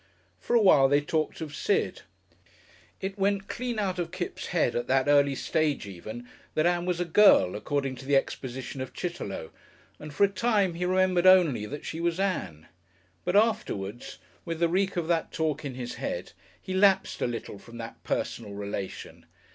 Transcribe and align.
For 0.39 0.55
a 0.55 0.61
while 0.63 0.87
they 0.89 0.99
talked 1.01 1.41
of 1.41 1.55
Sid. 1.55 2.01
It 3.01 3.19
went 3.19 3.47
clean 3.47 3.77
out 3.77 3.99
of 3.99 4.09
Kipps' 4.09 4.47
head 4.47 4.75
at 4.75 4.87
that 4.87 5.07
early 5.07 5.35
stage 5.35 5.85
even 5.85 6.27
that 6.55 6.65
Ann 6.65 6.87
was 6.87 6.99
a 6.99 7.05
"girl" 7.05 7.55
according 7.55 7.95
to 7.97 8.07
the 8.07 8.15
exposition 8.15 8.81
of 8.81 8.95
Chitterlow, 8.95 9.51
and 9.99 10.11
for 10.11 10.23
a 10.23 10.27
time 10.27 10.73
he 10.73 10.85
remembered 10.85 11.27
only 11.27 11.67
that 11.67 11.85
she 11.85 12.01
was 12.01 12.19
Ann. 12.19 12.65
But 13.23 13.35
afterwards, 13.35 14.17
with 14.43 14.59
the 14.59 14.69
reek 14.69 14.97
of 14.97 15.07
that 15.07 15.31
talk 15.31 15.63
in 15.63 15.75
his 15.75 15.93
head, 16.01 16.31
he 16.59 16.73
lapsed 16.73 17.21
a 17.21 17.27
little 17.27 17.59
from 17.59 17.77
that 17.77 18.03
personal 18.03 18.53
relation. 18.53 19.27